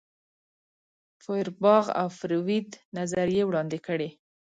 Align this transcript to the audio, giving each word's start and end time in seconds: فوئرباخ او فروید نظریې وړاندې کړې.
فوئرباخ 1.23 1.85
او 1.99 2.07
فروید 2.19 2.69
نظریې 2.97 3.43
وړاندې 3.45 3.77
کړې. 3.87 4.09